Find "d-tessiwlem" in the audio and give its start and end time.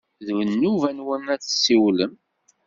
1.41-2.13